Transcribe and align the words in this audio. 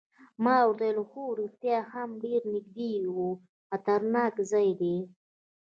ما 0.43 0.57
ورته 0.69 0.85
وویل: 0.87 0.97
هو 1.11 1.23
رښتیا 1.41 1.79
هم 1.93 2.09
ډېر 2.23 2.41
نږدې 2.53 2.89
یو، 3.05 3.19
خطرناک 3.69 4.33
ځای 4.51 4.69
دی. 4.81 4.97